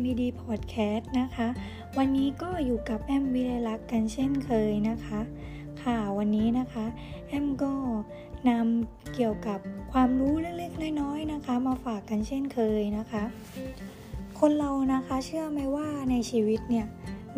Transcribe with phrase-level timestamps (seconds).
[0.00, 1.48] MED Podcast นะคะ
[1.98, 5.20] วันนี้ก็อยู่กับแอมวิเลลักษ์กันเช่นเคยนะคะ
[5.82, 6.84] ค่ะวันนี้นะคะ
[7.28, 7.72] แอมก็
[8.48, 9.58] นำเกี่ยวกับ
[9.92, 13.24] ความรู้เล็กๆน้อยๆนะคะ มาฝากกันเช่นเคยนะคะ
[14.40, 16.86] คนเรานะคะเชื่อไหมว่าในชีวิตเนี่ย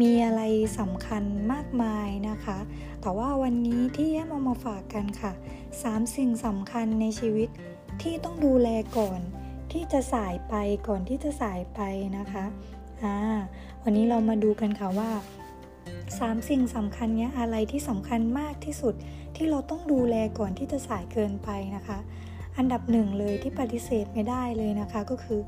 [0.00, 0.42] มีอะไร
[0.78, 1.22] สำคัญ
[1.52, 2.58] มากมายนะคะ
[3.00, 5.32] แต่ว่าวันนี้ที่แอมเอามาฝากกันค่ะ
[5.72, 7.48] 3 สิ่งสำคัญในชีวิต
[8.02, 9.20] ที่ต้องดูแลก่อน
[9.72, 10.54] ที่จะสายไป
[10.88, 11.80] ก่อนที่จะสายไป
[12.18, 12.44] นะคะ
[13.02, 13.16] อ่า
[13.82, 15.10] วันนี้เรามาดูกันค่ะว่า
[15.80, 18.94] 3สิ่งสำคัญเนี้ยอะไรที่สำคัญมากที่สุด
[19.36, 21.98] ที่เราต้องดูแลก่อนที่จะสายเกินไปนะคะ
[22.56, 25.40] อันดับหนึ่งเลยที่ปฏิเสธไม่ได้เลยนะคะ ก็คือ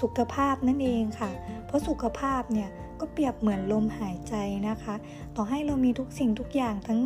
[0.00, 1.30] สุขภาพนั่นเองค่ะ
[1.66, 2.68] เพราะสุขภาพเนี่ย
[3.00, 4.34] ก็เปรียบเหมือนลมหายใจ
[4.68, 4.94] นะคะ
[5.36, 7.00] ต่อให้เรามีทุกสิ่งทุกอย่างทั้ง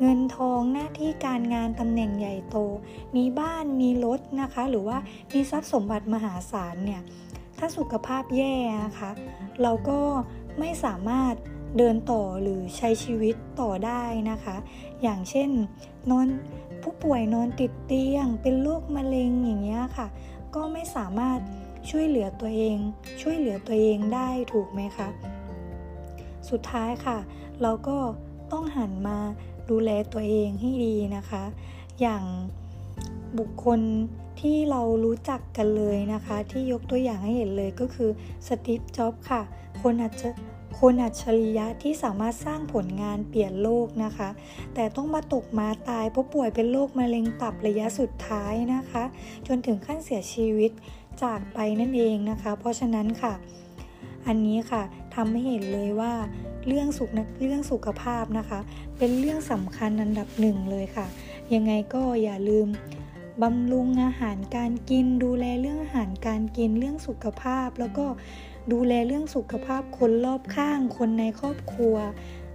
[0.00, 2.56] เงินทองหน้าที่การงานตำแหน่งใหญ่โต
[3.16, 4.98] มีบ้านมีรถนะคะ หรือว่า
[5.32, 7.02] มีทรัพย์สมบัติมหาศาลเนี่ย
[7.58, 9.10] ถ้าสุขภาพแย่นะคะ
[9.62, 10.00] เราก็
[10.58, 11.34] ไม่สามารถ
[11.78, 14.56] เดินต่อหรือใช้ชีวิตต่อได้นะคะ
[15.02, 15.50] อย่างเช่น
[16.10, 16.26] นอน
[16.82, 20.06] ผู้ป่วยนอนติดเตียง เป็นโรคมะเร็งอย่างเงี้ยค่ะ
[20.54, 21.38] ก็ไม่สามารถ
[21.90, 22.76] ช่วยเหลือตัวเอง
[23.20, 25.08] ช่วยเหลือตัวเองได้ถูกไหมคะ
[26.50, 27.18] สุดท้ายค่ะ
[27.62, 27.98] เราก็
[28.52, 29.18] ต้องหันมา
[29.70, 31.42] ดูแลตัวเองให้ดีนะคะ
[32.00, 32.24] อย่าง
[33.38, 33.80] บุคคล
[34.40, 38.10] ที่เรารู้จักกันเลยนะคะ ที่ยกตัวอย่างให้เห็นเลยก็คือ
[38.46, 39.42] สตีฟจ็อบค่ะ
[39.82, 40.28] คนอาจจะ
[40.80, 44.28] คนอัจฉริยะที่สามารถสร้างผลงานเปลี่ยนโลกนะคะ
[44.74, 49.04] แต่ต้องมาตกมาตายเพราะป่วยเป็นโรคมะเร็งตับระยะสุดท้ายนะคะ
[49.46, 50.70] จนถึงขั้นเสียชีวิต
[51.22, 53.34] จากไปนั่นเองนะคะ เพราะฉะนั้นค่ะ
[54.26, 54.82] อันนี้ค่ะ
[55.14, 56.12] ทำให้เห็นเลยว่า
[56.66, 57.10] เรื่องสุข
[57.42, 58.60] เรื่องสุขภาพนะคะ
[58.98, 61.06] เป็นเรื่องสำคัญอันดับหนึ่งเลยค่ะ
[61.54, 62.68] ยังไงก็อย่าลืม
[63.42, 68.06] บำรุงอาหารการกิน ดูแลเรื่องอาหารการกินเรื่องสุขภาพ แล้วก็
[68.72, 71.96] ดูแลเรื่องสุขภาพคนรอบข้าง คนในครอบครัว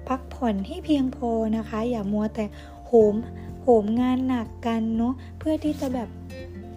[0.07, 2.45] พักผ่อนให้เพียงพอนะคะ อย่ามัวแต่
[2.88, 3.16] โหม
[3.63, 6.09] โหมงานหนักกันเนาะเพื่อที่จะแบบ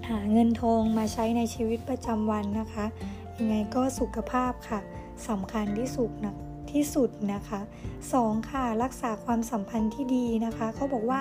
[0.09, 2.85] หาเงินทองมาใช้ในชีวิตประจำวันนะคะ
[3.37, 4.81] ยังไงก็สุขภาพค่ะ
[5.29, 6.35] สำคัญที่สุดนะ
[6.73, 7.61] ที่สุดนะคะ
[8.05, 8.51] 2.
[8.51, 11.21] ค่ะรักษาความสัมพันธ์ที่ดีนะคะเขาบอกว่า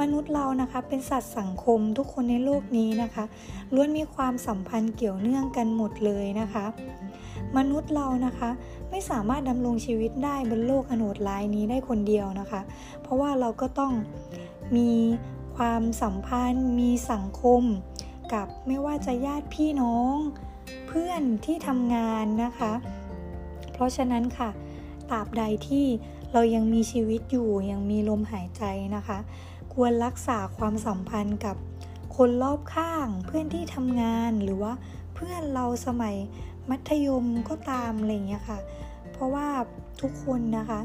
[0.00, 3.24] มนุษย์เรานะคะเป็นสัตว์สังคมทุกคนในโลกนี้นะคะ
[3.74, 6.64] ล้วนมีความสัมพันธ์เกี่ยวเนื่องกันหมดเลยนะคะ
[7.56, 8.50] มนุษย์เรานะคะ
[8.90, 12.60] ไม่สามารถดำรงชีวิตได้บนโลกอนดลายนี้ได้คนเดียวนะคะ
[13.02, 13.92] เพราะว่าเราก็ต้อง
[14.76, 14.90] มี
[15.56, 17.62] ความสัมพันธ์มีสังคม
[18.32, 20.16] กับไม่ว่าจะญาติพี่น้อง
[20.86, 22.72] เพื่อนที่ทำงานนะคะ
[23.72, 24.50] เพราะฉะนั้นค่ะ
[25.10, 25.86] ตราบใดที่
[26.32, 28.62] เรายังมีชีวิตอยู่ยังมีลมหายใจ
[28.96, 29.18] นะคะ
[29.74, 31.56] ควรรักษาความสัมพันธ์กับ
[32.16, 34.72] คนรอบข้าง เพื่อนที่ทำงานหรือว่า
[35.14, 36.16] เพื่อนเราสมัย
[36.70, 38.58] มัธยมก็ตามอะไรเงี้ยค่ะ
[39.12, 39.48] เพราะว่า
[40.00, 40.80] ทุกคนนะคะ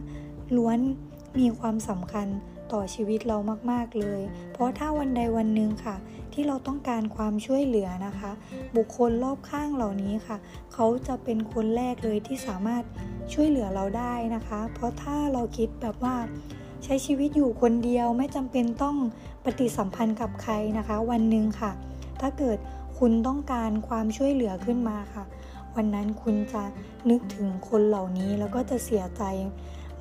[0.56, 0.78] ล้วน
[1.40, 2.28] มีความสำคัญ
[2.72, 3.38] ต่อชีวิตเรา
[3.72, 4.22] มาก ๆ เลย
[4.52, 5.96] เพราะถ้าวันใดวันหนึ่งค่ะ
[6.38, 8.32] ที่เราต้องการความช่วยเหลือนะคะ
[8.76, 10.38] บุคคลรอบข้างเหล่านี้ค่ะ
[10.74, 12.84] เขาจะเป็นคนแรกเลยที่สามารถ
[13.34, 16.16] ช่วยเหลือเราได้นะคะ เพราะถ้าเราคิดแบบว่า
[16.84, 18.98] ใช้ชีวิตอยู่คนเดียวไม่จำเป็นต้อง
[19.44, 21.72] ปฏิสัมพันธ์กับใครนะคะ วันหนึ่งค่ะ
[22.22, 22.58] ถ้าเกิด
[23.00, 25.24] คุณต้องการความช่วยเหลือขึ้นมาค่ะ
[25.76, 26.64] วันนั้นคุณจะ
[27.10, 29.24] นึกถึงคนเหล่านี้แล้วก็จะเสียใจ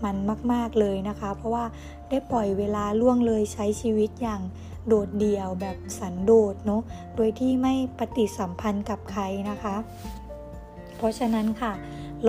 [0.04, 0.16] มัน
[0.52, 1.64] มาก ๆ เลยนะคะ เพราะว่า
[2.08, 4.42] ได้ปล่อยเวลาล่วงเลยใช้ชีวิตอย่าง
[4.86, 6.82] โดดเดี่ยวแบบสันโดษเนาะ
[7.16, 9.76] โดยที่ไม่ปฏิสัมพันธ์กับใครนะคะ
[10.96, 11.72] เพราะฉะนั้นค่ะ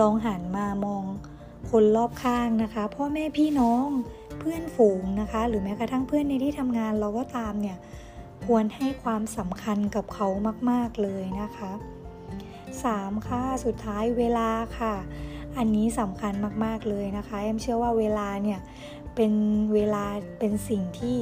[0.00, 1.04] ลองหันมามอง
[1.70, 3.86] คนรอบข้างนะคะ พ่อแม่พี่น้อง
[4.38, 7.78] เพื่อนฝูงนะคะ หรือแม้กระทั่งเพื่อนในที่ทำงานเราก็ตามเนี่ย
[8.46, 10.28] ควรให้ความสำคัญกับเขา
[10.70, 11.70] มาก ๆ เลยนะคะ
[12.50, 13.26] 3.
[13.26, 14.94] ค่ะ สุดท้ายเวลาค่ะ
[15.56, 16.32] อันนี้สำคัญ
[16.64, 18.58] มากๆเลยนะคะแอมเชื่อว่าเวลาเนี่ย
[19.14, 19.32] เป็น
[19.74, 20.04] เวลา
[20.38, 21.16] เป็นสิ่งที่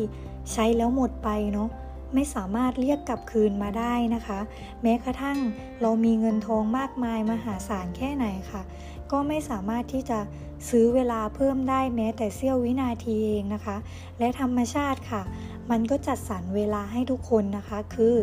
[0.53, 1.69] ใช้แล้วหมดไปเนาะ
[2.15, 4.39] ไม่สามารถเรียกกลับคืนมาได้นะคะ
[4.83, 5.39] แม้กระทั่ง
[5.81, 8.63] เรามีเงินทองมากมายมหาศาลแค่ไหนค่ะ
[9.11, 10.19] ก็ไม่สามารถที่จะ
[10.69, 13.77] ซื้อเวลาเพิ่มได้แม้แต่เสี้ยววินาทีเองนะคะ
[14.19, 15.23] และธรรมชาติค่ะ
[15.71, 18.15] มันก็จัดสรรเวลาให้ทุกคนนะคะ คือ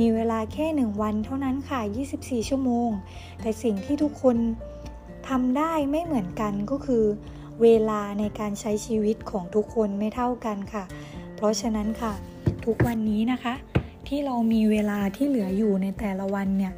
[0.00, 1.80] มีเวลาแค่หนึ่งวันเท่านั้นค่ะ
[2.14, 2.90] 24 ชั่วโมง
[3.40, 4.36] แต่สิ่งที่ทุกคน
[5.28, 7.04] ทำได้ไม่เหมือนกันก็คือ
[7.62, 10.84] เวลาในการใช้ชีวิตของทุกคนไม่เท่ากันค่ะ
[11.36, 12.12] เพราะฉะนั้นค่ะ
[12.64, 13.54] ทุกวันนี้นะคะ
[14.08, 16.72] ที่เรามีเวลาที่เหลืออยู่ในแต่ละวันเนี่ย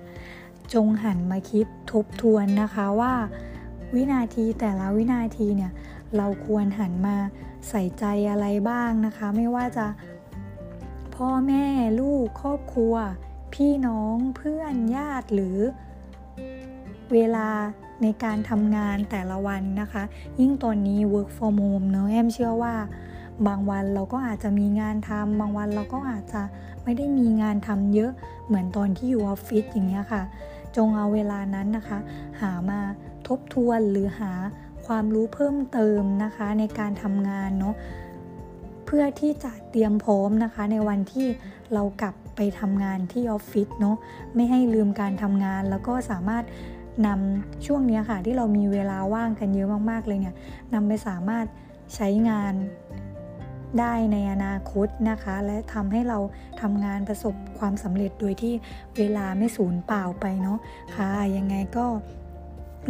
[0.75, 3.14] จงหันมาคิดทบทวนนะคะว่า
[3.94, 5.73] วินาทีแต่ละวินาทีเนี่ย
[6.17, 7.17] เราควรหันมา
[7.69, 9.87] ใส่ใจอะไรบ้างนะคะ ไม่ว่าจะ
[11.14, 11.67] พ่อแม่
[12.00, 12.94] ลูกครอบครัว
[13.55, 15.58] พี่น้องเพื่อนญาติหรือ
[17.12, 17.49] เวลา
[18.02, 20.02] ในการทำงานแต่ละวันนะคะ
[20.41, 22.75] ยิ่งตอนนี้ work from home เนอะแอมเชื่อว่า
[23.46, 26.43] บางวันเราก็อาจจะมีงานทำบางวันเราก็อาจจะ
[26.85, 28.11] ไม่ได้มีงานทำเยอะ
[28.46, 30.23] เหมือนตอนที่อยู่ออฟฟิศอย่างเงี้ยค่ะ
[30.76, 31.99] จงเอาเวลานั้นนะคะ
[32.41, 32.81] หามา
[33.29, 34.32] ทบทวนหรือหา
[34.87, 37.75] ความรู้เพิ่มเติมนะคะ ในการทำงานเนาะ
[38.87, 41.26] เพื่อที่จะเตรียมพร้อมนะคะ ในวันที่
[41.75, 43.97] เรากลับไปทำงานที่ออฟฟิศเนาะ
[44.35, 46.44] ไม่ให้ลืมการทำงานแล้วก็สามารถ
[47.06, 50.35] นำช่วงนี้ค่ะที่เรามีเวลาว่างกันเยอะมากๆเลยเนี่ย
[50.75, 51.46] นำไปสามารถ
[51.94, 52.55] ใช้งาน
[53.81, 56.19] ได้ในอนาคตนะคะ และทำให้เรา
[56.61, 58.55] ทำงานประสบความสำเร็จโดยที่
[58.99, 60.58] เวลาไม่สูญเปล่าไปเนาะ
[60.94, 61.87] ค่ะยังไงก็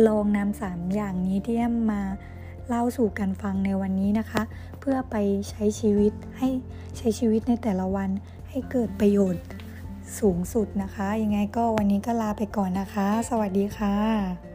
[0.06, 2.02] ลองนำสามอย่างนี้ที่แอมมา
[2.68, 4.42] เล่าสู่กันฟังในวันนี้นะคะ
[4.80, 5.16] เพื่อไป
[5.50, 6.48] ใช้ชีวิตให้
[6.98, 8.10] ใช้ชีวิตในแต่ละวัน
[8.48, 9.42] ให้เกิดประโยชน์
[10.18, 14.53] สูงสุดนะคะ ยังไงก็วันนี้ก็ลาไปก่อนนะคะ สวัสดีค่ะ